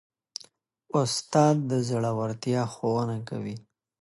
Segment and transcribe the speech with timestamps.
[0.99, 3.55] استاد د زړورتیا ښوونه کوي.